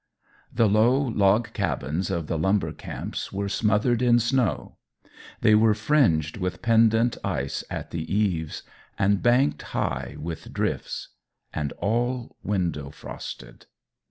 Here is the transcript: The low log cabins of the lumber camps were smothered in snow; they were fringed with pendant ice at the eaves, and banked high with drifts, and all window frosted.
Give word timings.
The 0.51 0.67
low 0.67 0.97
log 0.99 1.53
cabins 1.53 2.09
of 2.09 2.25
the 2.25 2.39
lumber 2.39 2.71
camps 2.73 3.31
were 3.31 3.47
smothered 3.47 4.01
in 4.01 4.17
snow; 4.17 4.77
they 5.41 5.53
were 5.53 5.75
fringed 5.75 6.37
with 6.37 6.63
pendant 6.63 7.17
ice 7.23 7.63
at 7.69 7.91
the 7.91 8.11
eaves, 8.11 8.63
and 8.97 9.21
banked 9.21 9.61
high 9.77 10.15
with 10.17 10.51
drifts, 10.53 11.09
and 11.53 11.71
all 11.73 12.35
window 12.41 12.89
frosted. 12.89 13.67